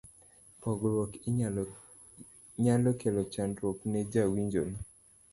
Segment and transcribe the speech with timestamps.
[0.61, 1.11] pogruok
[2.63, 4.77] nyalo kelo chandruok ne jawinjo ni